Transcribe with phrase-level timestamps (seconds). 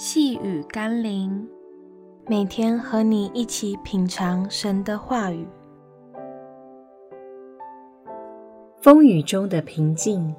[0.00, 1.44] 细雨甘霖，
[2.28, 5.44] 每天和你一起品尝神的话语。
[8.80, 10.32] 风雨中的平静。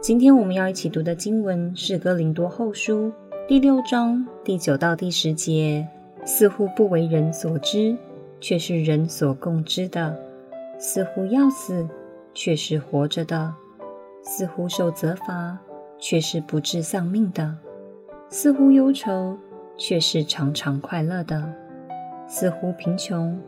[0.00, 3.08] 今天我们要一起读的经文是《哥林多后书》
[3.48, 5.84] 第六章第九到第十节。
[6.24, 7.96] 似乎不为人所知，
[8.40, 10.14] 却是人所共知的；
[10.78, 11.88] 似乎要死，
[12.32, 13.52] 却是活着的；
[14.22, 15.58] 似乎受责罚，
[15.98, 17.58] 却是不致丧命的。
[18.28, 19.36] 似乎忧愁，
[19.76, 21.42] 却是常常快乐的；
[22.26, 23.38] 似乎贫穷，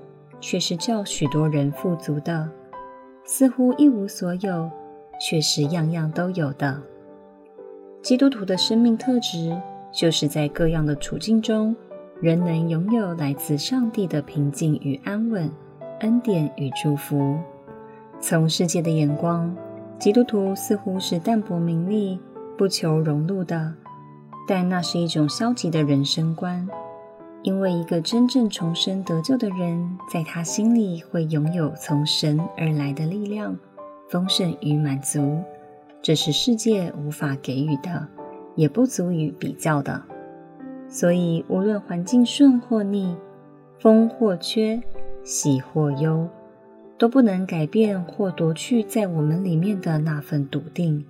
[0.41, 2.49] 却是叫许多人富足的；
[3.25, 4.71] 似乎一无所有，
[5.21, 6.81] 却是样样都有的。
[8.01, 9.61] 基督徒的生命特质，
[9.93, 11.75] 就是在各样的处境中，
[12.21, 15.51] 仍能拥有来自上帝的平静与安稳、
[16.01, 17.37] 恩典与祝福。
[18.21, 19.53] 从世界的眼光，
[19.99, 22.21] 基督徒似乎是淡泊名利、
[22.57, 23.75] 不求荣禄的。
[24.47, 26.69] 但那是一种消极的人生观，
[27.43, 33.59] 因为一个真正重生得救的人，在他心里会拥有从神而来的力量、
[34.09, 35.43] 丰盛与满足，
[36.01, 38.07] 这是世界无法给予的，
[38.55, 40.01] 也不足以比较的。
[40.89, 43.17] 所以，无论环境顺或逆，
[43.81, 44.81] 丰或缺，
[45.25, 46.29] 喜或忧，
[46.97, 51.05] 都不能改变或夺去在我们里面的那份笃定。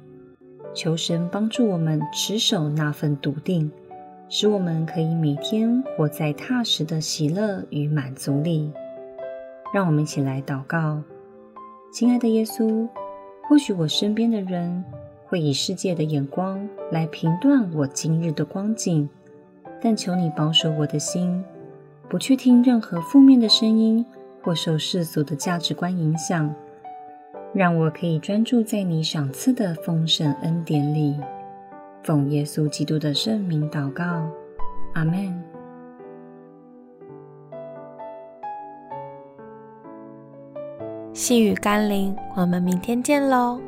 [0.77, 3.73] 求神帮助我们持守那份笃定，
[4.29, 8.71] 使我们可以每天活在踏实的喜乐与满足里。
[9.73, 11.03] 让我们一起来祷告：
[11.91, 12.87] 亲爱的耶稣，
[13.49, 14.85] 或许我身边的人
[15.25, 19.09] 会以世界的眼光来评断我今日的光景，
[19.81, 21.43] 但求你保守我的心，
[22.07, 24.05] 不去听任何负面的声音
[24.43, 26.55] 或受世俗的价值观影响。
[27.57, 31.19] 让我可以专注在你赏赐的丰盛恩典里，
[32.03, 34.05] 奉耶稣基督的圣名祷告，
[34.93, 35.43] 阿门。
[41.15, 43.59] 细雨甘霖，我们明天见喽。